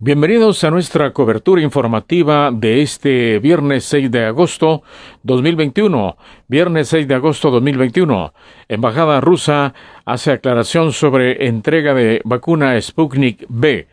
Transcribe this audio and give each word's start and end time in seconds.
Bienvenidos 0.00 0.64
a 0.64 0.72
nuestra 0.72 1.12
cobertura 1.12 1.62
informativa 1.62 2.50
de 2.52 2.82
este 2.82 3.38
viernes 3.38 3.84
6 3.84 4.10
de 4.10 4.24
agosto 4.24 4.82
2021. 5.22 6.16
Viernes 6.48 6.88
6 6.88 7.06
de 7.06 7.14
agosto 7.14 7.52
2021. 7.52 8.34
Embajada 8.68 9.20
rusa 9.20 9.72
hace 10.04 10.32
aclaración 10.32 10.92
sobre 10.92 11.46
entrega 11.46 11.94
de 11.94 12.20
vacuna 12.24 12.78
Sputnik 12.80 13.46
B. 13.48 13.86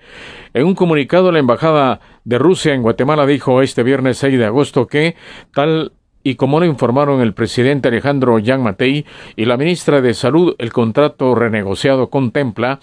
En 0.55 0.65
un 0.65 0.73
comunicado, 0.73 1.31
la 1.31 1.37
Embajada 1.37 1.99
de 2.25 2.39
Rusia 2.39 2.73
en 2.73 2.81
Guatemala 2.81 3.27
dijo 3.27 3.61
este 3.61 3.83
viernes 3.83 4.17
6 4.17 4.39
de 4.39 4.45
agosto 4.45 4.87
que, 4.87 5.15
tal 5.53 5.93
y 6.23 6.33
como 6.33 6.59
lo 6.59 6.65
informaron 6.65 7.21
el 7.21 7.35
presidente 7.35 7.89
Alejandro 7.89 8.39
Yang 8.39 8.61
Matei 8.63 9.05
y 9.35 9.45
la 9.45 9.55
ministra 9.55 10.01
de 10.01 10.15
Salud, 10.15 10.55
el 10.57 10.73
contrato 10.73 11.35
renegociado 11.35 12.09
contempla 12.09 12.79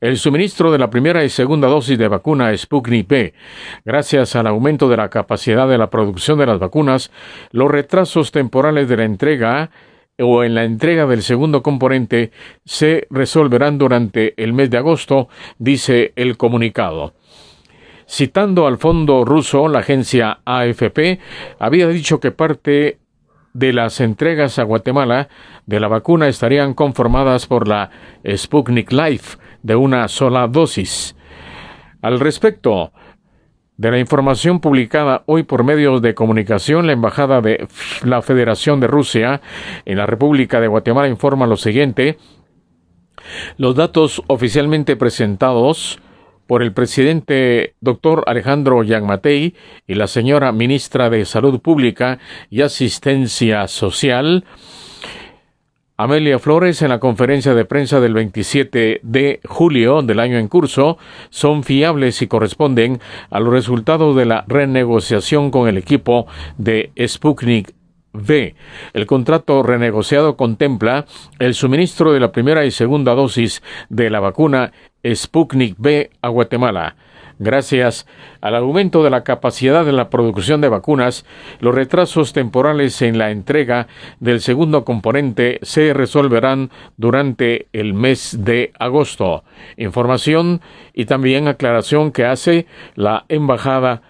el 0.00 0.16
suministro 0.16 0.72
de 0.72 0.78
la 0.78 0.88
primera 0.88 1.24
y 1.24 1.28
segunda 1.28 1.68
dosis 1.68 1.98
de 1.98 2.08
vacuna 2.08 2.56
Sputnik 2.56 3.06
V. 3.06 3.34
Gracias 3.84 4.34
al 4.34 4.46
aumento 4.46 4.88
de 4.88 4.96
la 4.96 5.10
capacidad 5.10 5.68
de 5.68 5.76
la 5.76 5.90
producción 5.90 6.38
de 6.38 6.46
las 6.46 6.58
vacunas, 6.58 7.12
los 7.52 7.70
retrasos 7.70 8.32
temporales 8.32 8.88
de 8.88 8.96
la 8.96 9.04
entrega 9.04 9.70
o 10.18 10.42
en 10.42 10.54
la 10.54 10.64
entrega 10.64 11.06
del 11.06 11.22
segundo 11.22 11.62
componente 11.62 12.30
se 12.64 13.06
resolverán 13.10 13.76
durante 13.76 14.34
el 14.42 14.54
mes 14.54 14.70
de 14.70 14.78
agosto, 14.78 15.28
dice 15.58 16.12
el 16.16 16.36
comunicado. 16.38 17.14
Citando 18.08 18.66
al 18.66 18.78
fondo 18.78 19.24
ruso, 19.24 19.68
la 19.68 19.80
agencia 19.80 20.40
AFP 20.44 21.20
había 21.58 21.86
dicho 21.88 22.20
que 22.20 22.32
parte 22.32 22.98
de 23.52 23.72
las 23.72 24.00
entregas 24.00 24.58
a 24.58 24.64
Guatemala 24.64 25.28
de 25.66 25.80
la 25.80 25.88
vacuna 25.88 26.28
estarían 26.28 26.74
conformadas 26.74 27.46
por 27.46 27.68
la 27.68 27.90
Sputnik 28.26 28.92
Life, 28.92 29.38
de 29.62 29.76
una 29.76 30.08
sola 30.08 30.46
dosis. 30.48 31.16
Al 32.02 32.20
respecto 32.20 32.92
de 33.76 33.90
la 33.90 33.98
información 33.98 34.60
publicada 34.60 35.22
hoy 35.26 35.42
por 35.42 35.64
medios 35.64 36.02
de 36.02 36.14
comunicación, 36.14 36.86
la 36.86 36.92
Embajada 36.92 37.40
de 37.40 37.66
la 38.04 38.20
Federación 38.20 38.78
de 38.80 38.86
Rusia 38.86 39.40
en 39.86 39.96
la 39.96 40.06
República 40.06 40.60
de 40.60 40.68
Guatemala 40.68 41.08
informa 41.08 41.46
lo 41.46 41.56
siguiente. 41.56 42.18
Los 43.56 43.74
datos 43.76 44.22
oficialmente 44.26 44.96
presentados 44.96 45.98
por 46.46 46.62
el 46.62 46.72
presidente 46.72 47.74
doctor 47.80 48.24
Alejandro 48.26 48.82
Yangmatei 48.82 49.54
y 49.86 49.94
la 49.94 50.08
señora 50.08 50.52
ministra 50.52 51.08
de 51.08 51.24
Salud 51.24 51.60
Pública 51.60 52.18
y 52.50 52.62
Asistencia 52.62 53.68
Social 53.68 54.44
Amelia 56.02 56.38
Flores 56.38 56.80
en 56.80 56.88
la 56.88 56.98
conferencia 56.98 57.52
de 57.52 57.66
prensa 57.66 58.00
del 58.00 58.14
27 58.14 59.00
de 59.02 59.40
julio 59.44 60.00
del 60.00 60.18
año 60.18 60.38
en 60.38 60.48
curso 60.48 60.96
son 61.28 61.62
fiables 61.62 62.22
y 62.22 62.26
corresponden 62.26 63.02
a 63.28 63.38
los 63.38 63.52
resultados 63.52 64.16
de 64.16 64.24
la 64.24 64.46
renegociación 64.48 65.50
con 65.50 65.68
el 65.68 65.76
equipo 65.76 66.26
de 66.56 66.90
Sputnik 67.06 67.74
V. 68.14 68.54
El 68.94 69.04
contrato 69.04 69.62
renegociado 69.62 70.38
contempla 70.38 71.04
el 71.38 71.52
suministro 71.52 72.14
de 72.14 72.20
la 72.20 72.32
primera 72.32 72.64
y 72.64 72.70
segunda 72.70 73.14
dosis 73.14 73.62
de 73.90 74.08
la 74.08 74.20
vacuna 74.20 74.72
Sputnik 75.04 75.78
V 75.78 76.08
a 76.22 76.28
Guatemala. 76.30 76.96
Gracias 77.42 78.06
al 78.42 78.54
aumento 78.54 79.02
de 79.02 79.08
la 79.08 79.24
capacidad 79.24 79.86
de 79.86 79.92
la 79.92 80.10
producción 80.10 80.60
de 80.60 80.68
vacunas, 80.68 81.24
los 81.58 81.74
retrasos 81.74 82.34
temporales 82.34 83.00
en 83.00 83.16
la 83.16 83.30
entrega 83.30 83.86
del 84.18 84.42
segundo 84.42 84.84
componente 84.84 85.58
se 85.62 85.94
resolverán 85.94 86.70
durante 86.98 87.68
el 87.72 87.94
mes 87.94 88.44
de 88.44 88.74
agosto. 88.78 89.42
Información 89.78 90.60
y 90.92 91.06
también 91.06 91.48
aclaración 91.48 92.12
que 92.12 92.26
hace 92.26 92.66
la 92.94 93.24
Embajada 93.30 94.02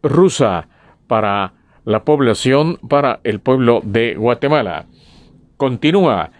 rusa 0.00 0.68
para 1.08 1.54
la 1.84 2.04
población, 2.04 2.78
para 2.88 3.18
el 3.24 3.40
pueblo 3.40 3.80
de 3.82 4.14
Guatemala. 4.14 4.86
Continúa 5.56 6.30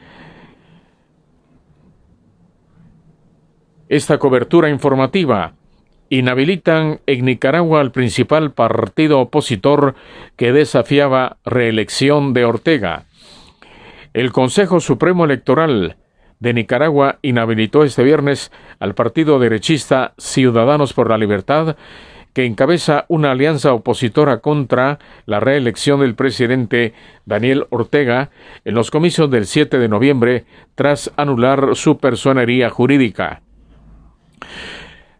esta 3.88 4.18
cobertura 4.18 4.70
informativa 4.70 5.54
inhabilitan 6.12 7.00
en 7.06 7.24
Nicaragua 7.24 7.80
al 7.80 7.90
principal 7.90 8.52
partido 8.52 9.18
opositor 9.18 9.94
que 10.36 10.52
desafiaba 10.52 11.38
reelección 11.42 12.34
de 12.34 12.44
Ortega. 12.44 13.06
El 14.12 14.30
Consejo 14.30 14.80
Supremo 14.80 15.24
Electoral 15.24 15.96
de 16.38 16.52
Nicaragua 16.52 17.18
inhabilitó 17.22 17.82
este 17.82 18.02
viernes 18.02 18.52
al 18.78 18.94
partido 18.94 19.38
derechista 19.38 20.12
Ciudadanos 20.18 20.92
por 20.92 21.08
la 21.08 21.16
Libertad, 21.16 21.76
que 22.34 22.44
encabeza 22.44 23.06
una 23.08 23.30
alianza 23.30 23.72
opositora 23.72 24.40
contra 24.40 24.98
la 25.24 25.40
reelección 25.40 26.00
del 26.00 26.14
presidente 26.14 26.92
Daniel 27.24 27.64
Ortega 27.70 28.28
en 28.66 28.74
los 28.74 28.90
comicios 28.90 29.30
del 29.30 29.46
7 29.46 29.78
de 29.78 29.88
noviembre 29.88 30.44
tras 30.74 31.10
anular 31.16 31.74
su 31.74 31.96
personería 31.96 32.68
jurídica 32.68 33.40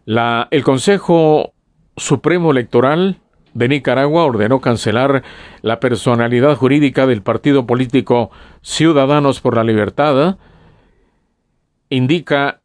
el 0.05 0.63
Consejo 0.63 1.53
Supremo 1.95 2.51
Electoral 2.51 3.19
de 3.53 3.67
Nicaragua 3.67 4.25
ordenó 4.25 4.61
cancelar 4.61 5.23
la 5.61 5.79
personalidad 5.79 6.55
jurídica 6.55 7.05
del 7.05 7.21
partido 7.21 7.65
político 7.65 8.31
Ciudadanos 8.61 9.41
por 9.41 9.55
la 9.55 9.63
Libertad, 9.63 10.37
indica 11.89 12.61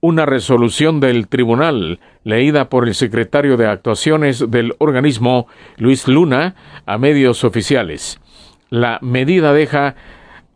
una 0.00 0.26
resolución 0.26 1.00
del 1.00 1.28
tribunal 1.28 2.00
leída 2.24 2.68
por 2.68 2.86
el 2.86 2.94
secretario 2.94 3.56
de 3.56 3.66
actuaciones 3.66 4.50
del 4.50 4.74
organismo 4.78 5.46
Luis 5.76 6.08
Luna 6.08 6.56
a 6.84 6.98
medios 6.98 7.44
oficiales. 7.44 8.20
La 8.70 8.98
medida 9.00 9.52
deja 9.52 9.94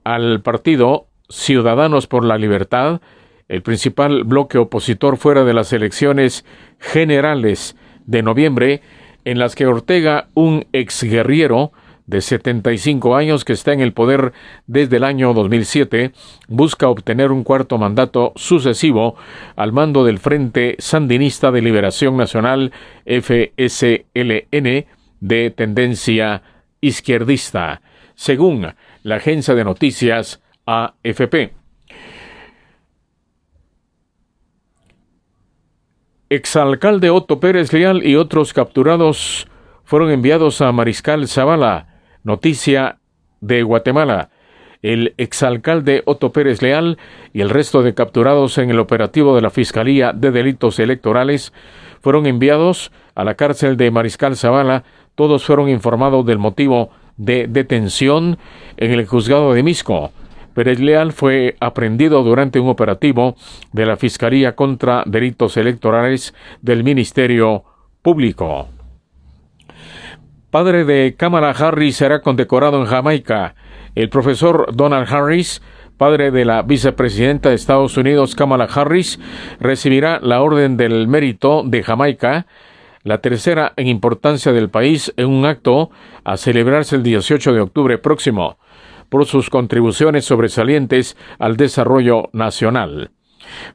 al 0.04 0.42
partido 0.42 1.06
Ciudadanos 1.30 2.06
por 2.06 2.24
la 2.24 2.36
Libertad 2.36 3.00
el 3.48 3.62
principal 3.62 4.24
bloque 4.24 4.58
opositor 4.58 5.16
fuera 5.16 5.44
de 5.44 5.54
las 5.54 5.72
elecciones 5.72 6.44
generales 6.78 7.76
de 8.06 8.22
noviembre, 8.22 8.82
en 9.24 9.38
las 9.38 9.54
que 9.54 9.66
Ortega, 9.66 10.28
un 10.34 10.66
exguerrillero 10.72 11.72
de 12.06 12.22
75 12.22 13.16
años 13.16 13.44
que 13.44 13.52
está 13.52 13.74
en 13.74 13.80
el 13.80 13.92
poder 13.92 14.32
desde 14.66 14.96
el 14.96 15.04
año 15.04 15.34
2007, 15.34 16.12
busca 16.48 16.88
obtener 16.88 17.30
un 17.30 17.44
cuarto 17.44 17.76
mandato 17.76 18.32
sucesivo 18.34 19.16
al 19.56 19.72
mando 19.72 20.04
del 20.04 20.18
Frente 20.18 20.76
Sandinista 20.78 21.50
de 21.50 21.60
Liberación 21.60 22.16
Nacional 22.16 22.72
FSLN 23.04 24.86
de 25.20 25.50
tendencia 25.50 26.42
izquierdista, 26.80 27.82
según 28.14 28.72
la 29.02 29.16
agencia 29.16 29.54
de 29.54 29.64
noticias 29.64 30.40
AFP. 30.64 31.57
Exalcalde 36.30 37.10
Otto 37.10 37.40
Pérez 37.40 37.72
Leal 37.72 38.06
y 38.06 38.16
otros 38.16 38.52
capturados 38.52 39.48
fueron 39.84 40.10
enviados 40.10 40.60
a 40.60 40.70
Mariscal 40.72 41.26
Zavala, 41.26 42.00
noticia 42.22 42.98
de 43.40 43.62
Guatemala. 43.62 44.30
El 44.82 45.14
exalcalde 45.16 46.02
Otto 46.04 46.30
Pérez 46.32 46.60
Leal 46.60 46.98
y 47.32 47.40
el 47.40 47.50
resto 47.50 47.82
de 47.82 47.94
capturados 47.94 48.58
en 48.58 48.70
el 48.70 48.78
operativo 48.78 49.34
de 49.34 49.42
la 49.42 49.50
Fiscalía 49.50 50.12
de 50.12 50.30
Delitos 50.30 50.78
Electorales 50.78 51.52
fueron 52.00 52.26
enviados 52.26 52.92
a 53.14 53.24
la 53.24 53.34
cárcel 53.34 53.76
de 53.76 53.90
Mariscal 53.90 54.36
Zavala. 54.36 54.84
Todos 55.14 55.44
fueron 55.44 55.68
informados 55.68 56.24
del 56.26 56.38
motivo 56.38 56.90
de 57.16 57.48
detención 57.48 58.38
en 58.76 58.92
el 58.92 59.06
juzgado 59.06 59.52
de 59.54 59.62
Misco. 59.62 60.12
Pérez 60.58 60.80
Leal 60.80 61.12
fue 61.12 61.54
aprendido 61.60 62.24
durante 62.24 62.58
un 62.58 62.68
operativo 62.68 63.36
de 63.72 63.86
la 63.86 63.96
Fiscalía 63.96 64.56
contra 64.56 65.04
Delitos 65.06 65.56
Electorales 65.56 66.34
del 66.62 66.82
Ministerio 66.82 67.62
Público. 68.02 68.66
Padre 70.50 70.84
de 70.84 71.14
Kamala 71.16 71.50
Harris 71.50 71.98
será 71.98 72.22
condecorado 72.22 72.80
en 72.80 72.86
Jamaica. 72.86 73.54
El 73.94 74.08
profesor 74.08 74.74
Donald 74.74 75.06
Harris, 75.08 75.62
padre 75.96 76.32
de 76.32 76.44
la 76.44 76.62
vicepresidenta 76.62 77.50
de 77.50 77.54
Estados 77.54 77.96
Unidos 77.96 78.34
Kamala 78.34 78.64
Harris, 78.64 79.20
recibirá 79.60 80.18
la 80.20 80.42
Orden 80.42 80.76
del 80.76 81.06
Mérito 81.06 81.62
de 81.64 81.84
Jamaica, 81.84 82.46
la 83.04 83.18
tercera 83.18 83.74
en 83.76 83.86
importancia 83.86 84.50
del 84.50 84.70
país, 84.70 85.14
en 85.16 85.28
un 85.28 85.46
acto 85.46 85.92
a 86.24 86.36
celebrarse 86.36 86.96
el 86.96 87.04
18 87.04 87.52
de 87.52 87.60
octubre 87.60 87.98
próximo 87.98 88.56
por 89.08 89.26
sus 89.26 89.50
contribuciones 89.50 90.24
sobresalientes 90.24 91.16
al 91.38 91.56
desarrollo 91.56 92.30
nacional. 92.32 93.10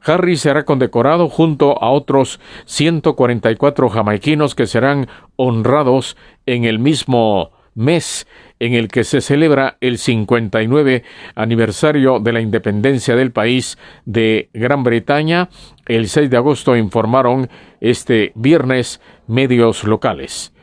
Harry 0.04 0.36
será 0.36 0.64
condecorado 0.64 1.28
junto 1.28 1.82
a 1.82 1.90
otros 1.90 2.40
144 2.66 3.88
jamaiquinos 3.88 4.54
que 4.54 4.66
serán 4.66 5.08
honrados 5.36 6.16
en 6.46 6.64
el 6.64 6.78
mismo 6.78 7.50
mes 7.74 8.26
en 8.60 8.74
el 8.74 8.88
que 8.88 9.04
se 9.04 9.20
celebra 9.20 9.76
el 9.80 9.98
59 9.98 11.02
aniversario 11.34 12.20
de 12.20 12.32
la 12.32 12.40
independencia 12.40 13.16
del 13.16 13.32
país 13.32 13.78
de 14.04 14.48
Gran 14.52 14.84
Bretaña. 14.84 15.48
El 15.86 16.08
6 16.08 16.30
de 16.30 16.36
agosto 16.36 16.76
informaron 16.76 17.50
este 17.80 18.32
viernes 18.36 19.00
medios 19.26 19.84
locales. 19.84 20.53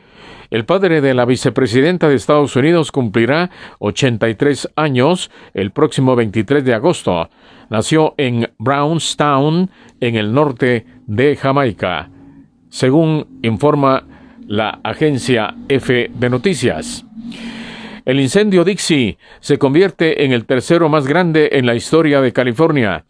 El 0.52 0.66
padre 0.66 1.00
de 1.00 1.14
la 1.14 1.24
vicepresidenta 1.24 2.10
de 2.10 2.14
Estados 2.14 2.56
Unidos 2.56 2.92
cumplirá 2.92 3.48
83 3.78 4.68
años 4.76 5.30
el 5.54 5.70
próximo 5.70 6.14
23 6.14 6.62
de 6.62 6.74
agosto. 6.74 7.30
Nació 7.70 8.12
en 8.18 8.50
Brownstown, 8.58 9.70
en 9.98 10.16
el 10.16 10.34
norte 10.34 10.84
de 11.06 11.36
Jamaica, 11.36 12.10
según 12.68 13.38
informa 13.40 14.06
la 14.46 14.78
agencia 14.84 15.54
F 15.70 16.10
de 16.12 16.28
Noticias. 16.28 17.06
El 18.04 18.20
incendio 18.20 18.62
Dixie 18.62 19.16
se 19.40 19.56
convierte 19.56 20.22
en 20.22 20.32
el 20.32 20.44
tercero 20.44 20.90
más 20.90 21.06
grande 21.06 21.48
en 21.52 21.64
la 21.64 21.74
historia 21.74 22.20
de 22.20 22.34
California. 22.34 23.06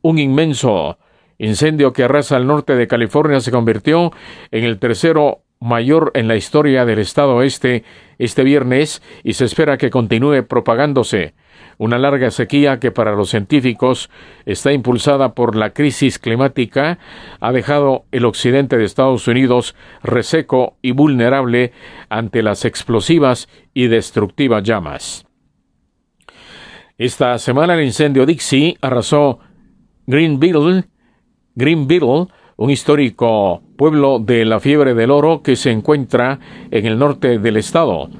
Un 0.00 0.18
inmenso 0.18 0.96
incendio 1.36 1.92
que 1.92 2.04
arrasa 2.04 2.36
al 2.36 2.46
norte 2.46 2.74
de 2.74 2.88
California 2.88 3.40
se 3.40 3.50
convirtió 3.50 4.12
en 4.50 4.64
el 4.64 4.78
tercero 4.78 5.42
mayor 5.60 6.10
en 6.14 6.26
la 6.26 6.36
historia 6.36 6.86
del 6.86 6.98
estado 6.98 7.36
oeste 7.36 7.84
este 8.18 8.44
viernes 8.44 9.02
y 9.22 9.34
se 9.34 9.44
espera 9.44 9.76
que 9.76 9.90
continúe 9.90 10.46
propagándose. 10.48 11.34
Una 11.76 11.98
larga 11.98 12.30
sequía 12.30 12.80
que 12.80 12.90
para 12.90 13.12
los 13.12 13.30
científicos 13.30 14.10
está 14.46 14.72
impulsada 14.72 15.34
por 15.34 15.56
la 15.56 15.70
crisis 15.70 16.18
climática 16.18 16.98
ha 17.40 17.52
dejado 17.52 18.06
el 18.10 18.24
occidente 18.24 18.78
de 18.78 18.84
Estados 18.84 19.28
Unidos 19.28 19.74
reseco 20.02 20.76
y 20.80 20.92
vulnerable 20.92 21.72
ante 22.08 22.42
las 22.42 22.64
explosivas 22.64 23.48
y 23.74 23.88
destructivas 23.88 24.62
llamas. 24.62 25.26
Esta 26.96 27.38
semana 27.38 27.74
el 27.74 27.84
incendio 27.84 28.24
Dixie 28.24 28.76
arrasó 28.80 29.40
Greenville, 30.06 30.84
Greenville, 31.54 32.28
un 32.60 32.68
histórico 32.68 33.62
pueblo 33.78 34.18
de 34.18 34.44
la 34.44 34.60
fiebre 34.60 34.92
del 34.92 35.10
oro 35.10 35.40
que 35.42 35.56
se 35.56 35.70
encuentra 35.70 36.38
en 36.70 36.84
el 36.84 36.98
norte 36.98 37.38
del 37.38 37.56
estado. 37.56 38.10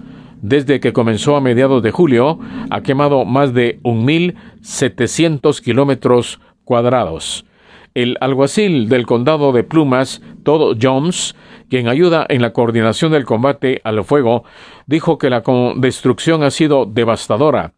Desde 0.41 0.81
que 0.81 0.95
comenzó 0.95 1.37
a 1.37 1.43
mediados 1.43 1.83
de 1.83 1.91
julio, 1.91 2.39
ha 2.71 2.81
quemado 2.81 3.27
más 3.27 3.53
de 3.53 3.79
1.700 3.83 5.61
kilómetros 5.61 6.41
cuadrados. 6.65 7.45
El 7.93 8.17
alguacil 8.23 8.89
del 8.89 9.05
condado 9.05 9.53
de 9.53 9.63
Plumas, 9.63 10.23
Todd 10.43 10.79
Jones, 10.81 11.37
quien 11.69 11.89
ayuda 11.89 12.25
en 12.27 12.41
la 12.41 12.55
coordinación 12.55 13.13
del 13.13 13.27
combate 13.27 13.83
al 13.85 14.03
fuego, 14.05 14.45
dijo 14.87 15.19
que 15.19 15.29
la 15.29 15.43
destrucción 15.77 16.45
ha 16.45 16.51
sido 16.51 16.87
devastadora. 16.87 17.75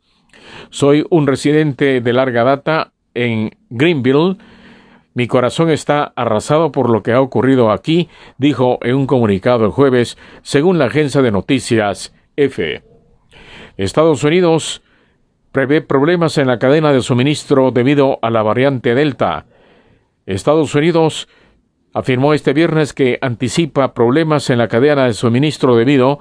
Soy 0.70 1.04
un 1.10 1.26
residente 1.26 2.00
de 2.00 2.12
larga 2.12 2.44
data 2.44 2.92
en 3.14 3.50
Greenville, 3.68 4.36
mi 5.14 5.26
corazón 5.26 5.70
está 5.70 6.12
arrasado 6.16 6.72
por 6.72 6.88
lo 6.88 7.02
que 7.02 7.12
ha 7.12 7.20
ocurrido 7.20 7.70
aquí, 7.70 8.08
dijo 8.38 8.78
en 8.82 8.96
un 8.96 9.06
comunicado 9.06 9.64
el 9.64 9.70
jueves, 9.70 10.16
según 10.42 10.78
la 10.78 10.86
agencia 10.86 11.20
de 11.20 11.30
noticias 11.30 12.14
F. 12.36 12.82
Estados 13.76 14.24
Unidos 14.24 14.82
prevé 15.50 15.82
problemas 15.82 16.38
en 16.38 16.46
la 16.46 16.58
cadena 16.58 16.92
de 16.92 17.02
suministro 17.02 17.70
debido 17.70 18.18
a 18.22 18.30
la 18.30 18.42
variante 18.42 18.94
Delta. 18.94 19.44
Estados 20.24 20.74
Unidos 20.74 21.28
afirmó 21.92 22.32
este 22.32 22.54
viernes 22.54 22.94
que 22.94 23.18
anticipa 23.20 23.92
problemas 23.92 24.48
en 24.48 24.58
la 24.58 24.68
cadena 24.68 25.04
de 25.04 25.12
suministro 25.12 25.76
debido 25.76 26.20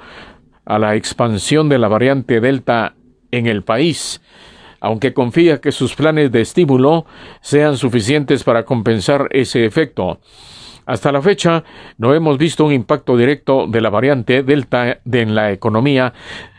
a 0.66 0.80
la 0.80 0.96
expansión 0.96 1.70
de 1.70 1.78
la 1.78 1.88
variante 1.88 2.42
Delta 2.42 2.96
en 3.32 3.48
el 3.48 3.64
país 3.64 4.22
aunque 4.82 5.14
confía 5.14 5.62
que 5.62 5.72
sus 5.72 5.96
planes 5.96 6.32
de 6.32 6.42
estímulo 6.42 7.06
sean 7.40 7.78
suficientes 7.78 8.44
para 8.44 8.66
compensar 8.66 9.28
ese 9.32 9.66
efecto. 9.66 10.20
Hasta 10.86 11.12
la 11.12 11.22
fecha, 11.22 11.64
no 11.98 12.14
hemos 12.14 12.38
visto 12.38 12.66
un 12.66 12.74
impacto 12.74 13.16
directo 13.16 13.68
de 13.68 13.80
la 13.80 13.90
variante 13.90 14.44
Delta 14.44 15.00
en 15.10 15.36
la 15.36 15.52
economía 15.52 16.14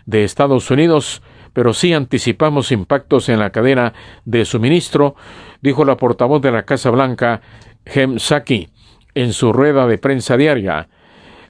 de 0.07 0.25
Estados 0.25 0.71
Unidos, 0.71 1.21
pero 1.53 1.75
sí 1.75 1.93
anticipamos 1.93 2.73
impactos 2.73 3.29
en 3.29 3.41
la 3.41 3.51
cadena 3.51 3.93
de 4.25 4.45
suministro, 4.45 5.17
dijo 5.61 5.85
la 5.85 5.97
portavoz 5.97 6.41
de 6.41 6.53
la 6.53 6.63
Casa 6.63 6.91
Blanca, 6.91 7.43
Hem 7.85 8.19
Saki, 8.19 8.69
en 9.15 9.33
su 9.33 9.53
rueda 9.53 9.87
de 9.87 9.99
prensa 9.99 10.37
diaria. 10.37 10.89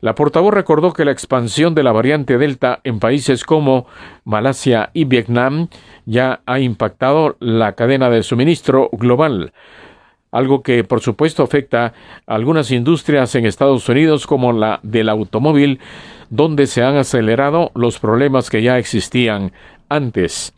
La 0.01 0.17
portavoz 0.17 0.53
recordó 0.53 0.93
que 0.93 1.05
la 1.05 1.13
expansión 1.13 1.77
de 1.77 1.85
la 1.85 1.93
variante 1.93 2.37
Delta 2.37 2.81
en 2.83 2.99
países 2.99 3.45
como 3.45 3.87
Malasia 4.25 4.91
y 4.93 5.05
Vietnam 5.05 5.69
ya 6.07 6.41
ha 6.47 6.59
impactado 6.61 7.37
la 7.41 7.73
cadena 7.75 8.11
de 8.11 8.23
suministro 8.23 8.89
global, 8.93 9.53
algo 10.31 10.63
que 10.63 10.85
por 10.85 11.01
supuesto 11.01 11.43
afecta 11.43 11.95
a 12.27 12.35
algunas 12.35 12.71
industrias 12.71 13.35
en 13.35 13.47
Estados 13.47 13.89
Unidos 13.89 14.27
como 14.27 14.53
la 14.53 14.81
del 14.83 15.09
automóvil, 15.09 15.81
donde 16.31 16.67
se 16.67 16.83
han 16.83 16.97
acelerado 16.97 17.71
los 17.75 17.99
problemas 17.99 18.51
que 18.51 18.63
ya 18.63 18.79
existían 18.79 19.53
antes. 19.89 20.55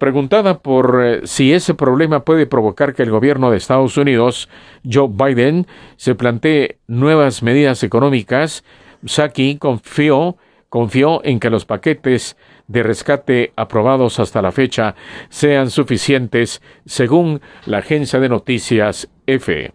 Preguntada 0.00 0.60
por 0.60 1.02
eh, 1.04 1.20
si 1.24 1.52
ese 1.52 1.74
problema 1.74 2.24
puede 2.24 2.46
provocar 2.46 2.94
que 2.94 3.02
el 3.02 3.10
gobierno 3.10 3.50
de 3.50 3.58
Estados 3.58 3.98
Unidos, 3.98 4.48
Joe 4.90 5.10
Biden, 5.12 5.66
se 5.96 6.14
plantee 6.14 6.78
nuevas 6.86 7.42
medidas 7.42 7.82
económicas, 7.82 8.64
Saki 9.04 9.58
confió, 9.58 10.38
confió 10.70 11.22
en 11.24 11.38
que 11.38 11.50
los 11.50 11.66
paquetes 11.66 12.38
de 12.66 12.82
rescate 12.82 13.52
aprobados 13.56 14.18
hasta 14.18 14.40
la 14.40 14.52
fecha 14.52 14.94
sean 15.28 15.70
suficientes, 15.70 16.62
según 16.86 17.42
la 17.66 17.78
agencia 17.78 18.18
de 18.18 18.30
noticias 18.30 19.10
EFE. 19.26 19.72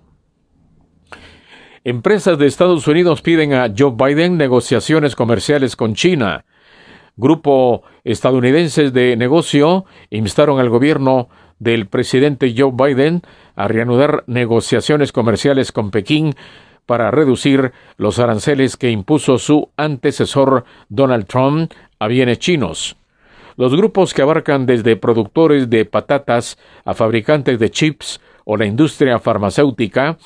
Empresas 1.83 2.39
de 2.39 2.47
Estados 2.47 2.87
Unidos 2.87 3.21
piden 3.21 3.53
a 3.53 3.71
Joe 3.77 3.93
Biden 3.95 4.37
negociaciones 4.37 5.15
comerciales 5.15 5.75
con 5.75 5.93
China 5.93 6.43
grupo 7.17 7.83
estadounidenses 8.03 8.93
de 8.93 9.15
negocio 9.15 9.85
instaron 10.09 10.59
al 10.59 10.69
gobierno 10.69 11.29
del 11.59 11.87
presidente 11.87 12.53
Joe 12.57 12.71
Biden 12.73 13.21
a 13.55 13.67
reanudar 13.67 14.23
negociaciones 14.27 15.11
comerciales 15.11 15.71
con 15.71 15.91
Pekín 15.91 16.35
para 16.85 17.11
reducir 17.11 17.71
los 17.97 18.19
aranceles 18.19 18.77
que 18.77 18.91
impuso 18.91 19.37
su 19.37 19.69
antecesor 19.77 20.65
Donald 20.89 21.25
Trump 21.25 21.71
a 21.99 22.07
bienes 22.07 22.39
chinos. 22.39 22.97
Los 23.57 23.75
grupos 23.75 24.13
que 24.13 24.21
abarcan 24.21 24.65
desde 24.65 24.97
productores 24.97 25.69
de 25.69 25.85
patatas 25.85 26.57
a 26.83 26.93
fabricantes 26.93 27.57
de 27.57 27.71
chips 27.71 28.19
o 28.43 28.57
la 28.57 28.65
industria 28.65 29.19
farmacéutica 29.19 30.17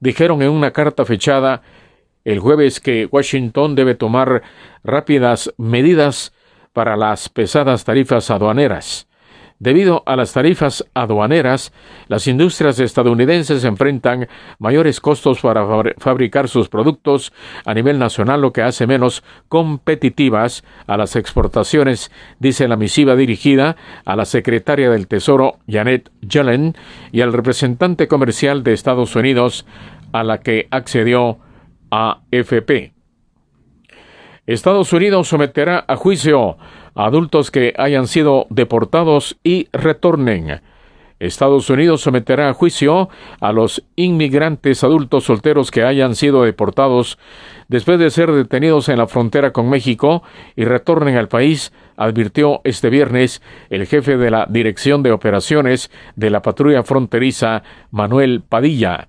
dijeron 0.00 0.42
en 0.42 0.50
una 0.50 0.70
carta 0.70 1.04
fechada 1.04 1.62
el 2.24 2.40
jueves 2.40 2.80
que 2.80 3.06
Washington 3.10 3.74
debe 3.74 3.94
tomar 3.94 4.42
rápidas 4.84 5.52
medidas 5.56 6.32
para 6.72 6.96
las 6.96 7.28
pesadas 7.28 7.84
tarifas 7.84 8.30
aduaneras. 8.30 9.07
Debido 9.60 10.04
a 10.06 10.14
las 10.14 10.32
tarifas 10.32 10.84
aduaneras, 10.94 11.72
las 12.06 12.28
industrias 12.28 12.78
estadounidenses 12.78 13.64
enfrentan 13.64 14.28
mayores 14.60 15.00
costos 15.00 15.40
para 15.40 15.66
fabricar 15.98 16.48
sus 16.48 16.68
productos 16.68 17.32
a 17.64 17.74
nivel 17.74 17.98
nacional, 17.98 18.40
lo 18.40 18.52
que 18.52 18.62
hace 18.62 18.86
menos 18.86 19.24
competitivas 19.48 20.62
a 20.86 20.96
las 20.96 21.16
exportaciones, 21.16 22.12
dice 22.38 22.68
la 22.68 22.76
misiva 22.76 23.16
dirigida 23.16 23.76
a 24.04 24.14
la 24.14 24.26
secretaria 24.26 24.90
del 24.90 25.08
Tesoro 25.08 25.58
Janet 25.66 26.12
Yellen 26.20 26.76
y 27.10 27.22
al 27.22 27.32
representante 27.32 28.06
comercial 28.06 28.62
de 28.62 28.74
Estados 28.74 29.16
Unidos, 29.16 29.66
a 30.12 30.22
la 30.22 30.38
que 30.38 30.68
accedió 30.70 31.38
AFP. 31.90 32.92
Estados 34.46 34.92
Unidos 34.94 35.28
someterá 35.28 35.84
a 35.86 35.96
juicio 35.96 36.56
adultos 37.06 37.50
que 37.50 37.74
hayan 37.78 38.06
sido 38.06 38.46
deportados 38.50 39.38
y 39.44 39.68
retornen. 39.72 40.60
Estados 41.20 41.68
Unidos 41.68 42.00
someterá 42.00 42.48
a 42.48 42.54
juicio 42.54 43.08
a 43.40 43.52
los 43.52 43.84
inmigrantes 43.96 44.84
adultos 44.84 45.24
solteros 45.24 45.70
que 45.70 45.82
hayan 45.82 46.14
sido 46.14 46.44
deportados 46.44 47.18
después 47.66 47.98
de 47.98 48.10
ser 48.10 48.30
detenidos 48.30 48.88
en 48.88 48.98
la 48.98 49.08
frontera 49.08 49.52
con 49.52 49.68
México 49.68 50.22
y 50.54 50.64
retornen 50.64 51.16
al 51.16 51.28
país, 51.28 51.72
advirtió 51.96 52.60
este 52.64 52.88
viernes 52.88 53.42
el 53.70 53.86
jefe 53.86 54.16
de 54.16 54.30
la 54.30 54.46
Dirección 54.48 55.02
de 55.02 55.10
Operaciones 55.10 55.90
de 56.14 56.30
la 56.30 56.42
Patrulla 56.42 56.84
Fronteriza, 56.84 57.64
Manuel 57.90 58.42
Padilla. 58.48 59.08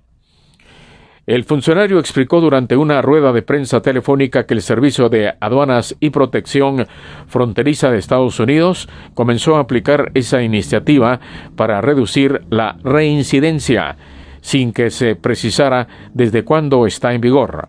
El 1.30 1.44
funcionario 1.44 2.00
explicó 2.00 2.40
durante 2.40 2.76
una 2.76 3.00
rueda 3.02 3.32
de 3.32 3.42
prensa 3.42 3.80
telefónica 3.80 4.46
que 4.46 4.54
el 4.54 4.62
Servicio 4.62 5.08
de 5.08 5.32
Aduanas 5.38 5.94
y 6.00 6.10
Protección 6.10 6.88
Fronteriza 7.28 7.88
de 7.88 7.98
Estados 7.98 8.40
Unidos 8.40 8.88
comenzó 9.14 9.54
a 9.54 9.60
aplicar 9.60 10.10
esa 10.14 10.42
iniciativa 10.42 11.20
para 11.54 11.80
reducir 11.80 12.42
la 12.50 12.78
reincidencia, 12.82 13.96
sin 14.40 14.72
que 14.72 14.90
se 14.90 15.14
precisara 15.14 15.86
desde 16.12 16.42
cuándo 16.42 16.84
está 16.84 17.14
en 17.14 17.20
vigor. 17.20 17.68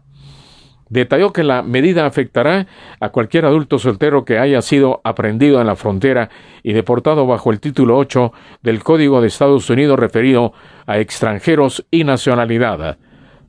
Detalló 0.90 1.32
que 1.32 1.44
la 1.44 1.62
medida 1.62 2.08
afectará 2.08 2.66
a 3.00 3.10
cualquier 3.10 3.46
adulto 3.46 3.78
soltero 3.78 4.26
que 4.26 4.40
haya 4.40 4.64
sido 4.64 5.02
aprendido 5.04 5.62
en 5.62 5.68
la 5.68 5.76
frontera 5.76 6.32
y 6.64 6.74
deportado 6.74 7.28
bajo 7.28 7.52
el 7.52 7.60
título 7.60 7.96
8 8.00 8.34
del 8.64 8.84
Código 8.84 9.22
de 9.22 9.28
Estados 9.28 9.70
Unidos 9.70 10.00
referido 10.00 10.52
a 10.88 10.98
extranjeros 10.98 11.86
y 11.92 12.06
nacionalidad. 12.06 12.98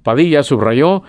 Padilla 0.03 0.43
subrayó 0.43 1.03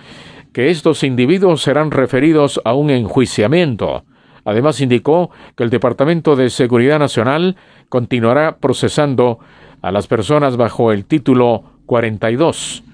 que 0.52 0.70
estos 0.70 1.02
individuos 1.02 1.62
serán 1.62 1.90
referidos 1.90 2.60
a 2.64 2.74
un 2.74 2.90
enjuiciamiento. 2.90 4.04
Además 4.44 4.80
indicó 4.80 5.30
que 5.56 5.64
el 5.64 5.70
Departamento 5.70 6.36
de 6.36 6.50
Seguridad 6.50 6.98
Nacional 6.98 7.56
continuará 7.88 8.58
procesando 8.58 9.38
a 9.82 9.90
las 9.90 10.06
personas 10.06 10.56
bajo 10.56 10.92
el 10.92 11.04
título 11.06 11.64
42 11.86 12.84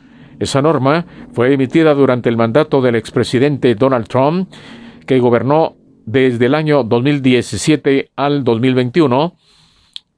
esa 0.41 0.63
norma 0.63 1.05
fue 1.33 1.53
emitida 1.53 1.95
durante 1.95 2.31
el 2.31 2.39
mandato 2.39 2.81
del 2.81 2.97
expresidente 2.97 3.75
Donald 3.75 4.09
Trump, 4.09 4.51
que 5.07 5.21
gobernó 5.21 5.77
desde 6.07 6.47
el 6.47 6.55
año 6.55 6.83
2017 6.83 8.11
al 8.17 8.43
2021 8.43 9.35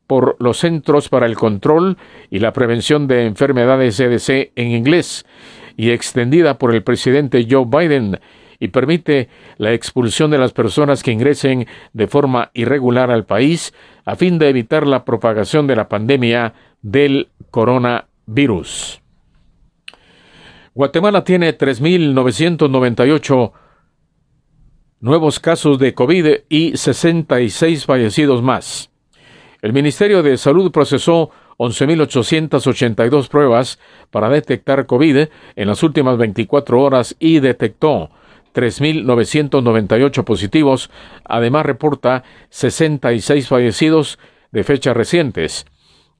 por 0.07 0.37
los 0.39 0.59
Centros 0.59 1.09
para 1.09 1.27
el 1.27 1.35
Control 1.35 1.99
y 2.31 2.39
la 2.39 2.53
Prevención 2.53 3.09
de 3.09 3.27
Enfermedades 3.27 3.97
CDC 3.97 4.53
en 4.55 4.71
inglés 4.71 5.27
y 5.77 5.91
extendida 5.91 6.59
por 6.59 6.75
el 6.75 6.83
presidente 6.83 7.47
Joe 7.49 7.67
Biden 7.67 8.21
y 8.59 8.69
permite 8.69 9.29
la 9.59 9.73
expulsión 9.73 10.31
de 10.31 10.39
las 10.39 10.53
personas 10.53 11.03
que 11.03 11.11
ingresen 11.11 11.67
de 11.93 12.07
forma 12.07 12.51
irregular 12.55 13.11
al 13.11 13.25
país 13.25 13.75
a 14.05 14.15
fin 14.15 14.39
de 14.39 14.49
evitar 14.49 14.87
la 14.87 15.05
propagación 15.05 15.67
de 15.67 15.75
la 15.75 15.89
pandemia 15.89 16.55
del 16.81 17.29
coronavirus. 17.51 19.01
Guatemala 20.75 21.25
tiene 21.25 21.59
3.998 21.59 23.53
nuevos 25.01 25.41
casos 25.41 25.79
de 25.81 25.93
COVID 25.93 26.27
y 26.49 26.77
66 26.77 27.85
fallecidos 27.85 28.43
más. 28.43 28.91
El 29.61 29.73
Ministerio 29.73 30.23
de 30.23 30.39
Salud 30.39 30.71
procesó 30.71 31.31
11.882 31.63 33.29
pruebas 33.29 33.79
para 34.11 34.29
detectar 34.29 34.85
COVID 34.87 35.29
en 35.57 35.69
las 35.69 35.83
últimas 35.83 36.19
24 36.19 36.81
horas 36.81 37.17
y 37.19 37.41
detectó 37.41 38.11
3.998 38.55 40.25
positivos. 40.25 40.91
Además, 41.25 41.65
reporta 41.65 42.25
66 42.51 43.49
fallecidos 43.49 44.19
de 44.51 44.65
fechas 44.65 44.95
recientes. 44.97 45.65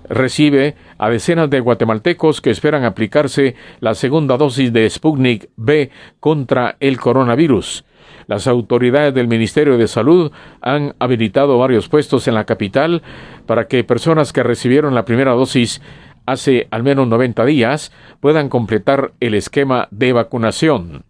recibe 0.06 0.74
a 0.98 1.08
decenas 1.08 1.48
de 1.48 1.60
guatemaltecos 1.60 2.42
que 2.42 2.50
esperan 2.50 2.84
aplicarse 2.84 3.54
la 3.80 3.94
segunda 3.94 4.36
dosis 4.36 4.70
de 4.70 4.90
Sputnik 4.90 5.48
B 5.56 5.90
contra 6.20 6.76
el 6.78 7.00
coronavirus. 7.00 7.86
Las 8.26 8.46
autoridades 8.46 9.14
del 9.14 9.28
Ministerio 9.28 9.78
de 9.78 9.88
Salud 9.88 10.32
han 10.60 10.94
habilitado 10.98 11.58
varios 11.58 11.88
puestos 11.88 12.26
en 12.26 12.34
la 12.34 12.44
capital 12.44 13.02
para 13.46 13.68
que 13.68 13.84
personas 13.84 14.32
que 14.32 14.42
recibieron 14.42 14.94
la 14.94 15.04
primera 15.04 15.32
dosis 15.32 15.80
hace 16.26 16.66
al 16.70 16.82
menos 16.82 17.06
90 17.06 17.44
días 17.44 17.92
puedan 18.20 18.48
completar 18.48 19.12
el 19.20 19.34
esquema 19.34 19.88
de 19.92 20.12
vacunación. 20.12 21.04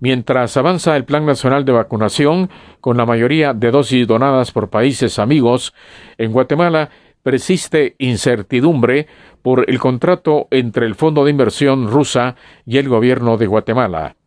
Mientras 0.00 0.56
avanza 0.56 0.96
el 0.96 1.04
Plan 1.04 1.26
Nacional 1.26 1.64
de 1.64 1.72
Vacunación, 1.72 2.50
con 2.80 2.96
la 2.96 3.04
mayoría 3.04 3.52
de 3.52 3.70
dosis 3.70 4.06
donadas 4.06 4.52
por 4.52 4.70
países 4.70 5.18
amigos, 5.18 5.74
en 6.18 6.32
Guatemala 6.32 6.88
persiste 7.22 7.96
incertidumbre 7.98 9.08
por 9.42 9.68
el 9.68 9.78
contrato 9.78 10.46
entre 10.50 10.86
el 10.86 10.94
Fondo 10.94 11.24
de 11.24 11.32
Inversión 11.32 11.88
rusa 11.88 12.36
y 12.64 12.78
el 12.78 12.88
gobierno 12.88 13.36
de 13.36 13.48
Guatemala. 13.48 14.17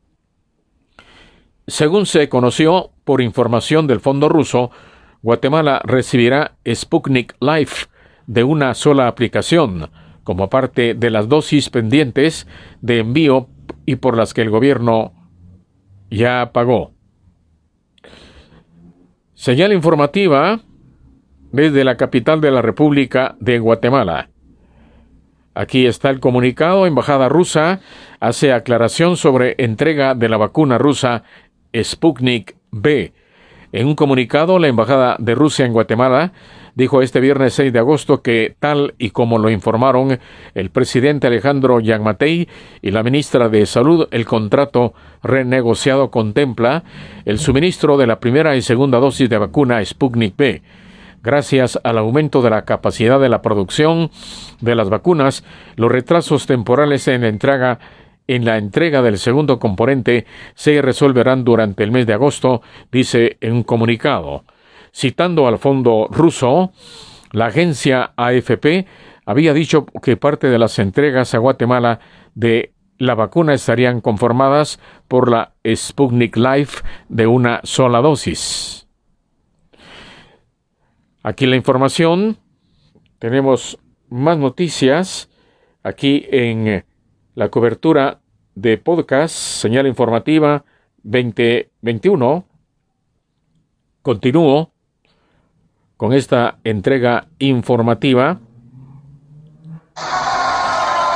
Según 1.72 2.06
se 2.06 2.28
conoció 2.28 2.92
por 3.06 3.22
información 3.22 3.88
del 3.88 4.02
Fondo 4.02 4.28
ruso, 4.28 4.72
Guatemala 5.22 5.82
recibirá 5.86 6.58
Sputnik 6.68 7.34
Life 7.40 7.86
de 8.28 8.44
una 8.44 8.74
sola 8.74 9.08
aplicación, 9.08 9.90
como 10.26 10.50
parte 10.50 10.96
de 10.96 11.10
las 11.10 11.30
dosis 11.30 11.70
pendientes 11.70 12.46
de 12.82 13.00
envío 13.00 13.48
y 13.86 13.96
por 13.96 14.18
las 14.18 14.34
que 14.34 14.42
el 14.42 14.50
gobierno 14.50 15.14
ya 16.10 16.52
pagó. 16.52 16.92
Señal 19.34 19.72
informativa 19.72 20.60
desde 21.54 21.86
la 21.86 21.96
capital 21.96 22.42
de 22.42 22.52
la 22.52 22.62
República 22.62 23.38
de 23.40 23.60
Guatemala. 23.60 24.30
Aquí 25.54 25.86
está 25.86 26.10
el 26.10 26.20
comunicado. 26.20 26.86
Embajada 26.86 27.30
rusa 27.30 27.80
hace 28.20 28.52
aclaración 28.52 29.16
sobre 29.16 29.56
entrega 29.58 30.16
de 30.16 30.30
la 30.30 30.38
vacuna 30.38 30.78
rusa 30.78 31.24
Sputnik 31.76 32.56
B. 32.72 33.14
En 33.74 33.88
un 33.88 33.96
comunicado, 33.96 34.60
la 34.60 34.68
Embajada 34.68 35.16
de 35.18 35.34
Rusia 35.34 35.66
en 35.66 35.72
Guatemala 35.72 36.34
dijo 36.76 37.02
este 37.02 37.20
viernes 37.20 37.54
6 37.54 37.72
de 37.72 37.80
agosto 37.80 38.22
que, 38.22 38.56
tal 38.60 38.96
y 38.98 39.12
como 39.12 39.38
lo 39.38 39.50
informaron 39.50 40.20
el 40.56 40.70
presidente 40.72 41.28
Alejandro 41.28 41.80
Yagmatei 41.80 42.48
y 42.82 42.92
la 42.92 43.04
ministra 43.04 43.50
de 43.50 43.66
Salud, 43.66 44.08
el 44.12 44.26
contrato 44.26 44.94
renegociado 45.24 46.12
contempla 46.12 46.84
el 47.26 47.40
suministro 47.40 47.98
de 47.98 48.08
la 48.08 48.20
primera 48.20 48.56
y 48.56 48.62
segunda 48.62 49.00
dosis 49.00 49.30
de 49.30 49.38
vacuna 49.38 49.84
Sputnik 49.84 50.36
B. 50.36 50.62
Gracias 51.24 51.80
al 51.84 52.00
aumento 52.00 52.42
de 52.42 52.50
la 52.50 52.66
capacidad 52.66 53.20
de 53.20 53.30
la 53.30 53.44
producción 53.44 54.10
de 54.60 54.76
las 54.76 54.90
vacunas, 54.90 55.44
los 55.76 55.92
retrasos 55.92 56.48
temporales 56.48 57.08
en 57.08 57.22
la 57.22 57.28
entrega 57.28 57.80
en 58.36 58.46
la 58.46 58.58
entrega 58.58 59.02
del 59.02 59.18
segundo 59.18 59.60
componente 59.60 60.26
se 60.56 60.82
resolverán 60.82 61.44
durante 61.44 61.84
el 61.84 61.92
mes 61.92 62.06
de 62.08 62.14
agosto, 62.14 62.62
dice 62.92 63.38
en 63.42 63.54
un 63.54 63.64
comunicado. 63.64 64.46
Citando 64.94 65.48
al 65.48 65.58
fondo 65.58 66.08
ruso, 66.10 66.72
la 67.32 67.48
agencia 67.48 68.14
AFP 68.16 68.86
había 69.26 69.54
dicho 69.54 69.86
que 70.02 70.18
parte 70.18 70.48
de 70.48 70.60
las 70.60 70.80
entregas 70.80 71.34
a 71.34 71.40
Guatemala 71.40 72.00
de 72.36 72.74
la 72.98 73.16
vacuna 73.16 73.54
estarían 73.54 74.02
conformadas 74.02 74.80
por 75.08 75.30
la 75.30 75.54
Sputnik 75.66 76.38
Life 76.38 76.84
de 77.10 77.28
una 77.28 77.62
sola 77.64 78.00
dosis. 78.02 78.88
Aquí 81.24 81.46
la 81.46 81.56
información. 81.56 82.38
Tenemos 83.20 83.78
más 84.10 84.38
noticias 84.38 85.30
aquí 85.84 86.26
en 86.32 86.84
la 87.36 87.50
cobertura 87.50 88.21
de 88.56 88.78
podcast 88.78 89.34
Señal 89.34 89.88
Informativa 89.88 90.64
2021. 91.04 92.46
Continúo 94.02 94.72
con 95.98 96.14
esta 96.14 96.58
entrega 96.64 97.28
informativa 97.40 98.40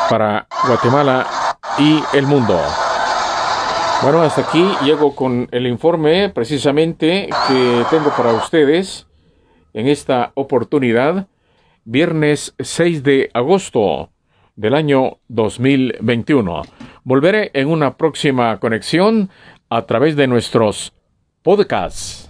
para 0.09 0.47
Guatemala 0.67 1.25
y 1.79 2.01
el 2.15 2.27
mundo. 2.27 2.59
Bueno, 4.03 4.21
hasta 4.21 4.41
aquí 4.41 4.63
llego 4.83 5.15
con 5.15 5.47
el 5.51 5.65
informe 5.65 6.29
precisamente 6.29 7.29
que 7.47 7.85
tengo 7.89 8.11
para 8.15 8.33
ustedes 8.33 9.07
en 9.73 9.87
esta 9.87 10.31
oportunidad, 10.35 11.27
viernes 11.83 12.53
6 12.59 13.03
de 13.03 13.31
agosto 13.33 14.09
del 14.55 14.75
año 14.75 15.17
2021. 15.27 16.61
Volveré 17.05 17.51
en 17.53 17.67
una 17.67 17.97
próxima 17.97 18.59
conexión 18.59 19.29
a 19.69 19.85
través 19.85 20.15
de 20.15 20.25
nuestros 20.25 20.91
podcasts. 21.43 22.24